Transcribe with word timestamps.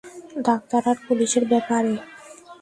Doctor 0.47 0.81
আর 0.91 0.97
পুলিশের 1.07 1.43
ব্যাপারে? 1.51 1.93